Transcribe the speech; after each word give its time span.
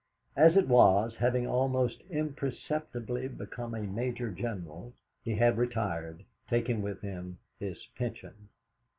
As 0.35 0.57
it 0.57 0.67
was, 0.67 1.17
having 1.17 1.45
almost 1.45 2.01
imperceptibly 2.09 3.27
become 3.27 3.75
a 3.75 3.83
Major 3.83 4.31
General, 4.31 4.93
he 5.23 5.35
had 5.35 5.59
retired, 5.59 6.25
taking 6.49 6.81
with 6.81 7.01
him 7.01 7.37
his 7.59 7.85
pension. 7.95 8.49